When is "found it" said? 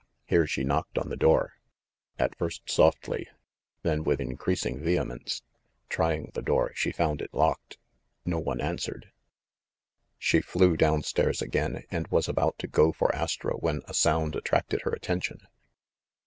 6.91-7.31